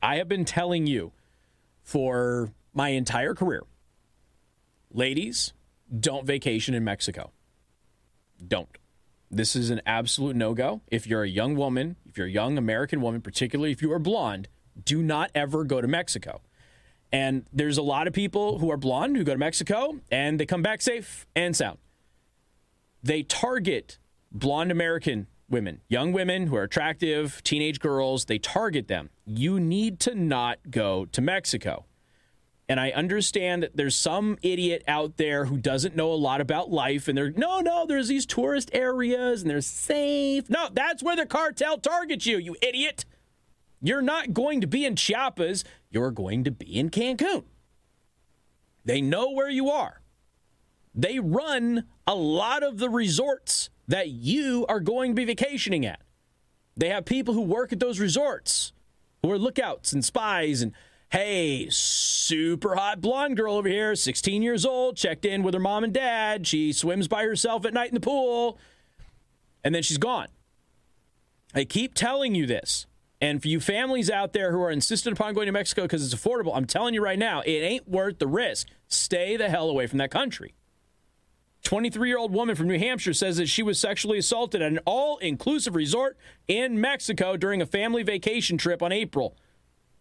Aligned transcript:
I 0.00 0.16
have 0.16 0.28
been 0.28 0.44
telling 0.44 0.86
you 0.86 1.10
for 1.82 2.52
my 2.72 2.90
entire 2.90 3.34
career 3.34 3.64
ladies, 4.92 5.52
don't 5.98 6.24
vacation 6.24 6.74
in 6.74 6.84
Mexico. 6.84 7.32
Don't. 8.46 8.68
This 9.30 9.56
is 9.56 9.70
an 9.70 9.80
absolute 9.86 10.36
no 10.36 10.54
go. 10.54 10.82
If 10.88 11.06
you're 11.06 11.22
a 11.22 11.28
young 11.28 11.56
woman, 11.56 11.96
if 12.08 12.16
you're 12.16 12.26
a 12.26 12.30
young 12.30 12.58
American 12.58 13.00
woman, 13.00 13.22
particularly 13.22 13.72
if 13.72 13.82
you 13.82 13.90
are 13.92 13.98
blonde, 13.98 14.48
do 14.84 15.02
not 15.02 15.30
ever 15.34 15.64
go 15.64 15.80
to 15.80 15.88
Mexico. 15.88 16.42
And 17.10 17.46
there's 17.52 17.78
a 17.78 17.82
lot 17.82 18.06
of 18.06 18.12
people 18.12 18.58
who 18.58 18.70
are 18.70 18.76
blonde 18.76 19.16
who 19.16 19.24
go 19.24 19.32
to 19.32 19.38
Mexico 19.38 19.98
and 20.10 20.38
they 20.38 20.46
come 20.46 20.62
back 20.62 20.80
safe 20.80 21.26
and 21.34 21.56
sound. 21.56 21.78
They 23.02 23.22
target 23.22 23.98
blonde 24.30 24.70
American 24.70 25.26
women, 25.52 25.82
young 25.88 26.12
women 26.12 26.48
who 26.48 26.56
are 26.56 26.64
attractive, 26.64 27.42
teenage 27.44 27.78
girls, 27.78 28.24
they 28.24 28.38
target 28.38 28.88
them. 28.88 29.10
You 29.24 29.60
need 29.60 30.00
to 30.00 30.14
not 30.14 30.58
go 30.70 31.04
to 31.06 31.20
Mexico. 31.20 31.84
And 32.68 32.80
I 32.80 32.90
understand 32.90 33.62
that 33.62 33.76
there's 33.76 33.94
some 33.94 34.38
idiot 34.40 34.82
out 34.88 35.18
there 35.18 35.44
who 35.44 35.58
doesn't 35.58 35.94
know 35.94 36.12
a 36.12 36.14
lot 36.14 36.40
about 36.40 36.70
life 36.70 37.06
and 37.06 37.18
they're, 37.18 37.30
no, 37.30 37.60
no, 37.60 37.86
there's 37.86 38.08
these 38.08 38.24
tourist 38.24 38.70
areas 38.72 39.42
and 39.42 39.50
they're 39.50 39.60
safe. 39.60 40.48
No, 40.48 40.68
that's 40.72 41.02
where 41.02 41.16
the 41.16 41.26
cartel 41.26 41.76
targets 41.76 42.24
you, 42.24 42.38
you 42.38 42.56
idiot. 42.62 43.04
You're 43.82 44.02
not 44.02 44.32
going 44.32 44.60
to 44.62 44.66
be 44.66 44.86
in 44.86 44.96
Chiapas, 44.96 45.64
you're 45.90 46.12
going 46.12 46.44
to 46.44 46.50
be 46.50 46.78
in 46.78 46.88
Cancun. 46.88 47.44
They 48.84 49.00
know 49.00 49.30
where 49.30 49.50
you 49.50 49.68
are. 49.70 50.00
They 50.94 51.18
run 51.18 51.84
a 52.06 52.14
lot 52.14 52.62
of 52.62 52.78
the 52.78 52.88
resorts 52.88 53.70
that 53.88 54.08
you 54.08 54.66
are 54.68 54.80
going 54.80 55.12
to 55.12 55.14
be 55.14 55.24
vacationing 55.24 55.84
at. 55.86 56.00
They 56.76 56.88
have 56.88 57.04
people 57.04 57.34
who 57.34 57.42
work 57.42 57.72
at 57.72 57.80
those 57.80 58.00
resorts 58.00 58.72
who 59.22 59.30
are 59.30 59.38
lookouts 59.38 59.92
and 59.92 60.04
spies 60.04 60.62
and 60.62 60.72
hey, 61.10 61.68
super 61.68 62.74
hot 62.74 63.02
blonde 63.02 63.36
girl 63.36 63.54
over 63.54 63.68
here, 63.68 63.94
16 63.94 64.42
years 64.42 64.64
old, 64.64 64.96
checked 64.96 65.26
in 65.26 65.42
with 65.42 65.52
her 65.52 65.60
mom 65.60 65.84
and 65.84 65.92
dad. 65.92 66.46
She 66.46 66.72
swims 66.72 67.06
by 67.06 67.24
herself 67.24 67.66
at 67.66 67.74
night 67.74 67.88
in 67.88 67.94
the 67.94 68.00
pool, 68.00 68.58
and 69.62 69.74
then 69.74 69.82
she's 69.82 69.98
gone. 69.98 70.28
I 71.54 71.64
keep 71.64 71.92
telling 71.92 72.34
you 72.34 72.46
this. 72.46 72.86
And 73.20 73.40
for 73.40 73.46
you 73.46 73.60
families 73.60 74.10
out 74.10 74.32
there 74.32 74.50
who 74.50 74.60
are 74.62 74.70
insistent 74.70 75.16
upon 75.16 75.34
going 75.34 75.46
to 75.46 75.52
Mexico 75.52 75.82
because 75.82 76.04
it's 76.04 76.20
affordable, 76.20 76.56
I'm 76.56 76.64
telling 76.64 76.94
you 76.94 77.04
right 77.04 77.18
now, 77.18 77.40
it 77.42 77.50
ain't 77.50 77.86
worth 77.86 78.18
the 78.18 78.26
risk. 78.26 78.68
Stay 78.88 79.36
the 79.36 79.48
hell 79.48 79.68
away 79.68 79.86
from 79.86 79.98
that 79.98 80.10
country. 80.10 80.54
23 81.62 82.08
year 82.08 82.18
old 82.18 82.32
woman 82.32 82.54
from 82.56 82.68
New 82.68 82.78
Hampshire 82.78 83.14
says 83.14 83.36
that 83.36 83.48
she 83.48 83.62
was 83.62 83.78
sexually 83.78 84.18
assaulted 84.18 84.62
at 84.62 84.72
an 84.72 84.80
all 84.84 85.18
inclusive 85.18 85.74
resort 85.74 86.16
in 86.48 86.80
Mexico 86.80 87.36
during 87.36 87.62
a 87.62 87.66
family 87.66 88.02
vacation 88.02 88.58
trip 88.58 88.82
on 88.82 88.92
April, 88.92 89.36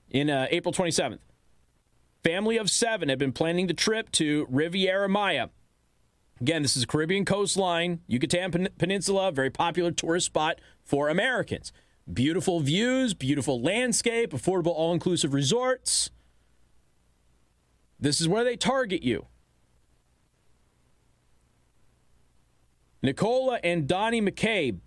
in 0.10 0.30
uh, 0.30 0.48
April 0.50 0.74
27th. 0.74 1.20
Family 2.24 2.58
of 2.58 2.70
seven 2.70 3.10
had 3.10 3.18
been 3.18 3.32
planning 3.32 3.68
the 3.68 3.74
trip 3.74 4.12
to 4.14 4.46
Riviera 4.50 5.10
Maya. 5.10 5.48
Again, 6.40 6.64
this 6.64 6.76
is 6.76 6.86
Caribbean 6.86 7.26
coastline, 7.26 8.02
Yucatan 8.08 8.70
Peninsula, 8.78 9.32
very 9.32 9.52
popular 9.52 9.92
tourist 9.92 10.26
spot 10.28 10.60
for 10.84 11.10
Americans. 11.10 11.72
Beautiful 12.12 12.60
views, 12.60 13.14
beautiful 13.14 13.62
landscape, 13.62 14.32
affordable 14.32 14.74
all 14.74 14.92
inclusive 14.92 15.34
resorts. 15.34 16.10
This 18.00 18.20
is 18.20 18.28
where 18.28 18.44
they 18.44 18.56
target 18.56 19.04
you. 19.04 19.28
Nicola 23.02 23.60
and 23.64 23.88
Donnie 23.88 24.22
McCabe 24.22 24.80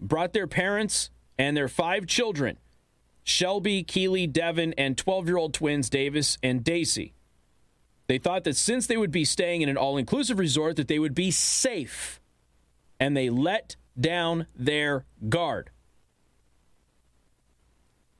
brought 0.00 0.32
their 0.32 0.46
parents 0.46 1.10
and 1.38 1.56
their 1.56 1.68
five 1.68 2.06
children 2.06 2.58
Shelby, 3.26 3.82
Keeley, 3.82 4.26
Devin, 4.26 4.74
and 4.76 4.98
12 4.98 5.26
year 5.28 5.38
old 5.38 5.54
twins 5.54 5.88
Davis 5.88 6.36
and 6.42 6.62
Daisy. 6.62 7.14
They 8.06 8.18
thought 8.18 8.44
that 8.44 8.56
since 8.56 8.86
they 8.86 8.98
would 8.98 9.10
be 9.10 9.24
staying 9.24 9.62
in 9.62 9.70
an 9.70 9.78
all 9.78 9.96
inclusive 9.96 10.38
resort, 10.38 10.76
that 10.76 10.88
they 10.88 10.98
would 10.98 11.14
be 11.14 11.30
safe. 11.30 12.20
And 13.00 13.16
they 13.16 13.30
let 13.30 13.76
down 13.98 14.46
their 14.54 15.06
guard. 15.28 15.70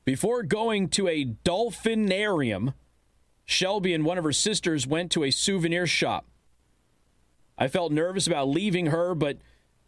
Before 0.07 0.43
going 0.43 0.89
to 0.91 1.09
a 1.09 1.25
dolphinarium, 1.25 2.75
Shelby 3.45 3.93
and 3.93 4.05
one 4.05 4.17
of 4.17 4.25
her 4.25 4.33
sisters 4.33 4.87
went 4.87 5.11
to 5.13 5.25
a 5.25 5.31
souvenir 5.31 5.87
shop. 5.87 6.27
I 7.57 7.69
felt 7.69 7.93
nervous 7.93 8.27
about 8.27 8.49
leaving 8.49 8.87
her, 8.87 9.15
but 9.15 9.39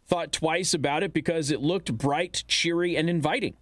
thought 0.05 0.31
twice 0.31 0.73
about 0.73 1.03
it 1.03 1.13
because 1.13 1.51
it 1.51 1.61
looked 1.61 1.93
bright, 1.93 2.43
cheery, 2.47 2.95
and 2.95 3.09
inviting. 3.09 3.55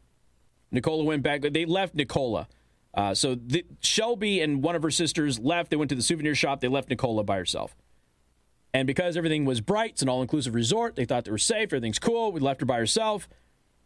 Nicola 0.72 1.04
went 1.04 1.24
back. 1.24 1.42
They 1.42 1.66
left 1.66 1.96
Nicola. 1.96 2.48
Uh, 2.94 3.14
so 3.14 3.36
the, 3.36 3.66
Shelby 3.82 4.42
and 4.42 4.64
one 4.64 4.76
of 4.76 4.84
her 4.84 4.92
sisters 4.92 5.40
left. 5.40 5.70
They 5.70 5.76
went 5.76 5.90
to 5.90 5.96
the 5.96 6.02
souvenir 6.02 6.36
shop. 6.36 6.62
They 6.62 6.68
left 6.68 6.90
Nicola 6.90 7.24
by 7.24 7.38
herself. 7.38 7.76
And 8.74 8.86
because 8.88 9.18
everything 9.18 9.46
was 9.46 9.62
bright, 9.62 9.92
it's 9.92 10.02
an 10.02 10.10
all 10.10 10.22
inclusive 10.22 10.54
resort, 10.54 10.96
they 10.96 11.06
thought 11.06 11.26
they 11.26 11.32
were 11.32 11.38
safe. 11.38 11.70
Everything's 11.70 12.00
cool. 12.00 12.32
We 12.32 12.42
left 12.42 12.60
her 12.60 12.66
by 12.66 12.78
herself. 12.78 13.28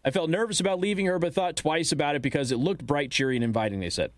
I 0.04 0.12
felt 0.12 0.30
nervous 0.30 0.60
about 0.60 0.80
leaving 0.80 1.06
her, 1.06 1.20
but 1.20 1.34
thought 1.34 1.56
twice 1.56 1.92
about 1.92 2.16
it 2.16 2.22
because 2.22 2.52
it 2.52 2.58
looked 2.58 2.86
bright, 2.86 3.12
cheery, 3.12 3.36
and 3.36 3.44
inviting, 3.44 3.82
they 3.82 3.90
said. 3.90 4.12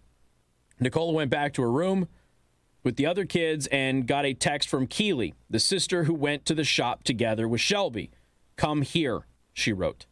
Nicola 0.80 1.12
went 1.12 1.30
back 1.30 1.54
to 1.54 1.62
her 1.62 1.72
room 1.72 2.08
with 2.84 2.96
the 2.96 3.06
other 3.06 3.25
kids 3.25 3.68
and 3.68 4.08
got 4.08 4.25
a 4.25 4.34
text 4.34 4.68
from 4.69 4.88
Keely, 4.88 5.34
the 5.50 5.59
sister 5.59 6.06
who 6.06 6.14
went 6.14 6.46
to 6.46 6.56
the 6.56 6.64
shop 6.64 7.03
together 7.03 7.47
with 7.47 7.62
Shelby. 7.62 8.12
Come 8.56 8.81
here, 8.81 9.25
she 9.53 9.72
wrote. 9.74 10.06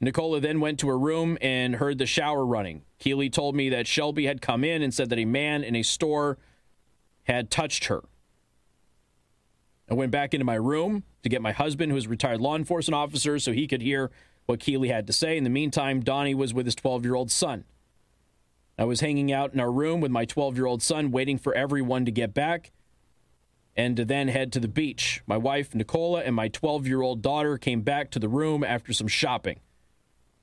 Nicola 0.00 0.40
then 0.40 0.60
went 0.60 0.78
to 0.80 0.88
her 0.88 0.98
room 0.98 1.36
and 1.40 1.76
heard 1.76 1.98
the 1.98 2.06
shower 2.06 2.46
running. 2.46 2.82
Keely 2.98 3.28
told 3.28 3.56
me 3.56 3.68
that 3.70 3.86
Shelby 3.86 4.26
had 4.26 4.40
come 4.40 4.62
in 4.62 4.82
and 4.82 4.94
said 4.94 5.10
that 5.10 5.18
a 5.18 5.24
man 5.24 5.64
in 5.64 5.74
a 5.74 5.82
store 5.82 6.38
had 7.24 7.50
touched 7.50 7.86
her. 7.86 8.04
I 9.90 9.94
went 9.94 10.12
back 10.12 10.34
into 10.34 10.44
my 10.44 10.54
room 10.54 11.02
to 11.22 11.28
get 11.28 11.42
my 11.42 11.52
husband, 11.52 11.90
who 11.90 11.98
is 11.98 12.06
a 12.06 12.10
retired 12.10 12.40
law 12.40 12.54
enforcement 12.54 12.94
officer, 12.94 13.38
so 13.38 13.52
he 13.52 13.66
could 13.66 13.82
hear 13.82 14.10
what 14.46 14.60
Keely 14.60 14.88
had 14.88 15.06
to 15.06 15.12
say. 15.12 15.36
In 15.36 15.44
the 15.44 15.50
meantime, 15.50 16.00
Donnie 16.00 16.34
was 16.34 16.54
with 16.54 16.66
his 16.66 16.74
12 16.74 17.04
year 17.04 17.14
old 17.14 17.30
son. 17.30 17.64
I 18.78 18.84
was 18.84 19.00
hanging 19.00 19.32
out 19.32 19.52
in 19.52 19.60
our 19.60 19.72
room 19.72 20.00
with 20.00 20.12
my 20.12 20.24
12 20.24 20.56
year 20.56 20.66
old 20.66 20.82
son, 20.82 21.10
waiting 21.10 21.36
for 21.36 21.54
everyone 21.54 22.04
to 22.04 22.12
get 22.12 22.32
back 22.32 22.70
and 23.76 23.96
to 23.96 24.04
then 24.04 24.28
head 24.28 24.52
to 24.52 24.60
the 24.60 24.68
beach. 24.68 25.22
My 25.26 25.36
wife, 25.36 25.74
Nicola, 25.74 26.20
and 26.22 26.34
my 26.34 26.48
12 26.48 26.86
year 26.86 27.02
old 27.02 27.20
daughter 27.20 27.58
came 27.58 27.82
back 27.82 28.10
to 28.12 28.18
the 28.18 28.28
room 28.28 28.62
after 28.62 28.92
some 28.92 29.08
shopping. 29.08 29.60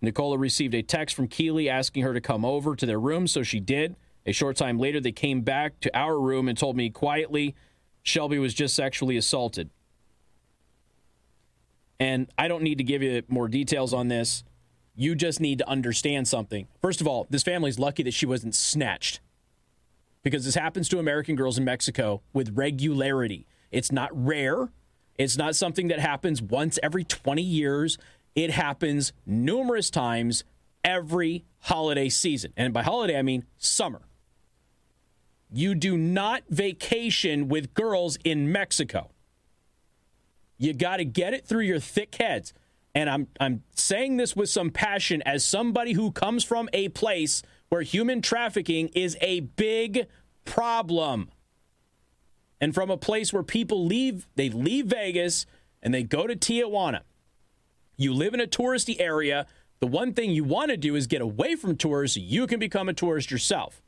Nicola 0.01 0.38
received 0.38 0.74
a 0.74 0.84
text 0.84 1.16
from 1.16 1.28
Keely 1.28 1.69
asking 1.69 2.03
her 2.03 2.13
to 2.13 2.22
come 2.22 2.44
over 2.44 2.75
to 2.75 2.85
their 2.85 3.00
room, 3.00 3.28
so 3.28 3.41
she 3.41 3.59
did. 3.59 3.95
A 4.25 4.34
short 4.34 4.57
time 4.57 4.78
later, 4.78 5.00
they 5.00 5.12
came 5.12 5.41
back 5.41 5.79
to 5.81 5.97
our 5.97 6.19
room 6.19 6.50
and 6.50 6.57
told 6.57 6.75
me 6.75 6.90
quietly 6.90 7.56
Shelby 8.03 8.38
was 8.38 8.53
just 8.53 8.75
sexually 8.75 9.18
assaulted. 9.18 9.69
And 12.00 12.28
I 12.38 12.47
don't 12.47 12.63
need 12.63 12.79
to 12.79 12.84
give 12.84 13.01
you 13.01 13.24
more 13.29 13.47
details 13.47 13.94
on 13.94 14.09
this. 14.09 14.44
You 14.95 15.16
just 15.16 15.39
need 15.39 15.57
to 15.59 15.69
understand 15.69 16.28
something. 16.28 16.67
First 16.81 17.01
of 17.01 17.07
all, 17.07 17.28
this 17.29 17.44
family's 17.44 17.78
lucky 17.78 18.03
that 18.03 18.13
she 18.13 18.25
wasn't 18.25 18.56
snatched 18.56 19.19
because 20.23 20.45
this 20.45 20.56
happens 20.56 20.89
to 20.89 21.00
American 21.00 21.35
girls 21.35 21.57
in 21.57 21.66
Mexico 21.66 22.22
with 22.33 22.56
regularity. 22.56 23.45
It's 23.72 23.91
not 23.91 24.09
rare, 24.13 24.69
it's 25.17 25.38
not 25.38 25.56
something 25.56 25.88
that 25.88 26.00
happens 26.00 26.41
once 26.41 26.78
every 26.83 27.03
20 27.03 27.41
years. 27.41 27.97
It 28.35 28.51
happens 28.51 29.13
numerous 29.25 29.89
times 29.89 30.44
every 30.83 31.45
holiday 31.59 32.09
season. 32.09 32.53
And 32.57 32.73
by 32.73 32.83
holiday, 32.83 33.17
I 33.17 33.22
mean 33.22 33.45
summer. 33.57 34.01
You 35.51 35.73
do 35.73 35.97
not 35.97 36.44
vacation 36.50 37.47
with 37.47 37.73
girls 37.73 38.17
in 38.25 38.51
Mexico. 38.51 39.12
You 40.57 40.73
got 40.73 40.97
to 40.97 41.06
get 41.06 41.33
it 41.33 41.45
through 41.45 41.63
your 41.63 41.79
thick 41.79 42.16
heads. 42.16 42.53
And 42.95 43.09
I'm 43.09 43.28
I'm 43.41 43.63
saying 43.75 44.17
this 44.17 44.35
with 44.35 44.50
some 44.50 44.72
passion 44.72 45.22
as 45.23 45.44
somebody 45.44 45.94
who 45.94 46.11
comes 46.11 46.45
from 46.45 46.69
a 46.72 46.88
place 46.89 47.44
where 47.67 47.81
human 47.81 48.22
trafficking 48.22 48.88
is 48.95 49.18
a 49.19 49.42
big 49.42 50.07
problem. 50.45 51.30
And 52.62 52.74
from 52.74 52.89
a 52.89 52.97
place 52.97 53.33
where 53.33 53.44
people 53.44 53.86
leave 53.86 54.25
they 54.36 54.50
leave 54.50 54.88
Vegas 54.88 55.45
and 55.83 55.94
they 55.94 56.03
go 56.03 56.25
to 56.25 56.36
Tijuana. 56.36 57.01
You 57.97 58.13
live 58.13 58.33
in 58.33 58.39
a 58.39 58.47
touristy 58.47 58.95
area. 59.00 59.45
The 59.81 59.88
one 59.88 60.13
thing 60.13 60.31
you 60.31 60.45
want 60.45 60.71
to 60.71 60.77
do 60.77 60.95
is 60.95 61.06
get 61.06 61.21
away 61.21 61.56
from 61.56 61.75
tourists 61.75 62.15
you 62.15 62.48
can 62.48 62.59
become 62.59 62.88
a 62.88 62.94
tourist 62.94 63.30
yourself. 63.30 63.81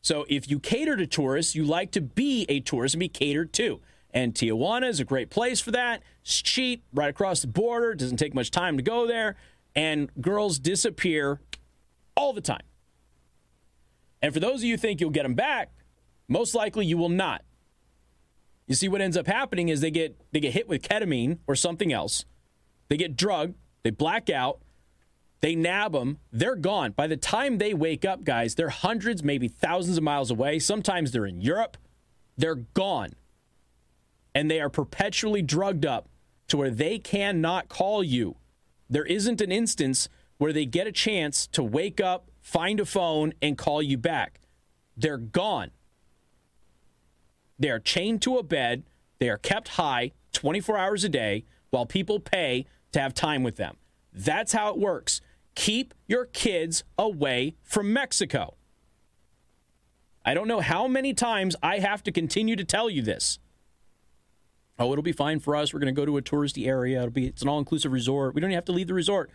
So 0.00 0.26
if 0.28 0.48
you 0.48 0.60
cater 0.60 0.96
to 0.96 1.06
tourists, 1.06 1.56
you 1.56 1.64
like 1.64 1.90
to 1.92 2.00
be 2.00 2.46
a 2.48 2.60
tourist 2.60 2.94
and 2.94 3.00
be 3.00 3.08
catered 3.08 3.52
to. 3.54 3.80
And 4.14 4.32
Tijuana 4.32 4.88
is 4.88 5.00
a 5.00 5.04
great 5.04 5.28
place 5.28 5.60
for 5.60 5.72
that. 5.72 6.02
It's 6.22 6.40
cheap, 6.40 6.84
right 6.94 7.10
across 7.10 7.40
the 7.40 7.48
border. 7.48 7.90
It 7.90 7.98
doesn't 7.98 8.16
take 8.16 8.32
much 8.32 8.50
time 8.50 8.76
to 8.76 8.82
go 8.82 9.06
there. 9.06 9.36
And 9.74 10.08
girls 10.20 10.58
disappear 10.60 11.40
all 12.16 12.32
the 12.32 12.40
time. 12.40 12.62
And 14.22 14.32
for 14.32 14.38
those 14.40 14.60
of 14.60 14.64
you 14.64 14.74
who 14.74 14.78
think 14.78 15.00
you'll 15.00 15.10
get 15.10 15.24
them 15.24 15.34
back, 15.34 15.72
most 16.28 16.54
likely 16.54 16.86
you 16.86 16.96
will 16.96 17.08
not. 17.08 17.42
You 18.66 18.74
see, 18.74 18.88
what 18.88 19.02
ends 19.02 19.16
up 19.16 19.26
happening 19.26 19.68
is 19.68 19.82
they 19.82 19.90
get 19.90 20.16
they 20.32 20.40
get 20.40 20.54
hit 20.54 20.68
with 20.68 20.80
ketamine 20.80 21.38
or 21.46 21.56
something 21.56 21.92
else. 21.92 22.24
They 22.88 22.96
get 22.96 23.16
drugged, 23.16 23.56
they 23.82 23.90
black 23.90 24.30
out, 24.30 24.60
They 25.44 25.54
nab 25.54 25.92
them, 25.92 26.20
they're 26.32 26.56
gone. 26.56 26.92
By 26.92 27.06
the 27.06 27.18
time 27.18 27.58
they 27.58 27.74
wake 27.74 28.06
up, 28.06 28.24
guys, 28.24 28.54
they're 28.54 28.70
hundreds, 28.70 29.22
maybe 29.22 29.46
thousands 29.46 29.98
of 29.98 30.02
miles 30.02 30.30
away. 30.30 30.58
Sometimes 30.58 31.12
they're 31.12 31.26
in 31.26 31.42
Europe. 31.42 31.76
They're 32.38 32.54
gone. 32.54 33.10
And 34.34 34.50
they 34.50 34.60
are 34.60 34.70
perpetually 34.70 35.42
drugged 35.42 35.86
up 35.86 36.08
to 36.48 36.56
where 36.56 36.70
they 36.70 36.98
cannot 36.98 37.68
call 37.68 38.02
you. 38.02 38.36
There 38.90 39.04
isn't 39.04 39.40
an 39.40 39.52
instance 39.52 40.08
where 40.38 40.52
they 40.52 40.66
get 40.66 40.86
a 40.86 40.92
chance 40.92 41.46
to 41.48 41.62
wake 41.62 42.00
up, 42.00 42.30
find 42.40 42.80
a 42.80 42.84
phone, 42.84 43.32
and 43.40 43.56
call 43.56 43.82
you 43.82 43.96
back. 43.96 44.40
They're 44.96 45.18
gone. 45.18 45.70
They 47.58 47.70
are 47.70 47.80
chained 47.80 48.22
to 48.22 48.38
a 48.38 48.42
bed. 48.42 48.82
They 49.18 49.28
are 49.28 49.38
kept 49.38 49.68
high 49.68 50.12
24 50.32 50.76
hours 50.76 51.04
a 51.04 51.08
day 51.08 51.44
while 51.70 51.86
people 51.86 52.20
pay 52.20 52.66
to 52.92 53.00
have 53.00 53.14
time 53.14 53.42
with 53.42 53.56
them. 53.56 53.76
That's 54.12 54.52
how 54.52 54.70
it 54.70 54.78
works. 54.78 55.20
Keep 55.54 55.94
your 56.06 56.26
kids 56.26 56.84
away 56.98 57.54
from 57.62 57.92
Mexico. 57.92 58.54
I 60.24 60.34
don't 60.34 60.48
know 60.48 60.60
how 60.60 60.88
many 60.88 61.14
times 61.14 61.54
I 61.62 61.78
have 61.78 62.02
to 62.04 62.12
continue 62.12 62.56
to 62.56 62.64
tell 62.64 62.88
you 62.88 63.02
this. 63.02 63.38
Oh, 64.78 64.90
it'll 64.92 65.02
be 65.02 65.12
fine 65.12 65.38
for 65.38 65.54
us. 65.54 65.72
We're 65.72 65.80
going 65.80 65.94
to 65.94 65.98
go 66.00 66.04
to 66.04 66.16
a 66.16 66.22
touristy 66.22 66.66
area. 66.66 66.98
It'll 66.98 67.10
be 67.10 67.26
it's 67.26 67.42
an 67.42 67.48
all-inclusive 67.48 67.92
resort. 67.92 68.34
We 68.34 68.40
don't 68.40 68.50
even 68.50 68.56
have 68.56 68.64
to 68.66 68.72
leave 68.72 68.88
the 68.88 68.94
resort. 68.94 69.30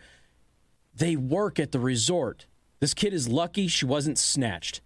They 0.94 1.16
work 1.16 1.58
at 1.58 1.72
the 1.72 1.78
resort. 1.78 2.46
This 2.80 2.94
kid 2.94 3.14
is 3.14 3.28
lucky 3.28 3.68
she 3.68 3.86
wasn't 3.86 4.18
snatched. 4.18 4.80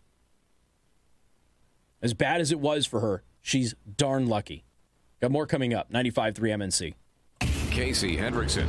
As 2.03 2.15
bad 2.15 2.41
as 2.41 2.53
it 2.53 2.61
was 2.61 2.87
for 2.87 3.01
her, 3.01 3.23
she's 3.41 3.75
darn 3.97 4.27
lucky. 4.27 4.65
Got 5.21 5.31
more 5.33 5.47
coming 5.47 5.75
up. 5.75 5.91
95.3 5.91 6.35
MNC. 6.35 6.95
Casey 7.71 8.17
Hendrickson. 8.17 8.63